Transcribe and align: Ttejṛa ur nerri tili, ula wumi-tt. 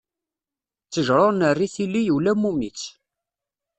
Ttejṛa 0.85 1.21
ur 1.29 1.33
nerri 1.35 1.67
tili, 1.75 2.01
ula 2.15 2.31
wumi-tt. 2.41 2.81